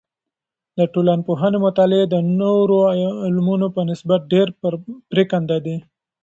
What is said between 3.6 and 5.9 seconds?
په نسبت ډیر پریکنده دی.